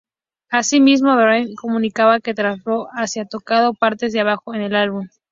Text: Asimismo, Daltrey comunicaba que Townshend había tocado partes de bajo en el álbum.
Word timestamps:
Asimismo, 0.49 1.15
Daltrey 1.15 1.53
comunicaba 1.53 2.19
que 2.21 2.33
Townshend 2.33 2.87
había 2.93 3.25
tocado 3.29 3.75
partes 3.75 4.11
de 4.13 4.23
bajo 4.23 4.55
en 4.55 4.61
el 4.61 4.75
álbum. 4.75 5.07